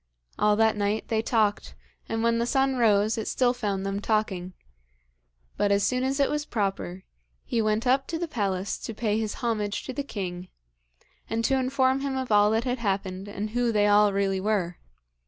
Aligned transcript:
All 0.39 0.55
that 0.55 0.75
night 0.75 1.09
they 1.09 1.21
talked, 1.21 1.75
and 2.09 2.23
when 2.23 2.39
the 2.39 2.47
sun 2.47 2.75
rose 2.77 3.19
it 3.19 3.27
still 3.27 3.53
found 3.53 3.85
them 3.85 3.99
talking. 3.99 4.53
But 5.57 5.71
as 5.71 5.83
soon 5.83 6.03
as 6.03 6.19
it 6.19 6.27
was 6.27 6.43
proper, 6.43 7.03
he 7.45 7.61
went 7.61 7.85
up 7.85 8.07
to 8.07 8.17
the 8.17 8.27
palace 8.27 8.79
to 8.79 8.95
pay 8.95 9.19
his 9.19 9.35
homage 9.45 9.83
to 9.83 9.93
the 9.93 10.01
king, 10.01 10.47
and 11.29 11.45
to 11.45 11.53
inform 11.59 11.99
him 11.99 12.17
of 12.17 12.31
all 12.31 12.49
that 12.49 12.63
had 12.63 12.79
happened 12.79 13.27
and 13.27 13.51
who 13.51 13.71
they 13.71 13.85
all 13.85 14.11
really 14.11 14.41
were. 14.41 14.79